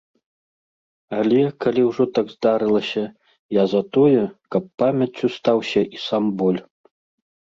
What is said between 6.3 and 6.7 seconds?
боль.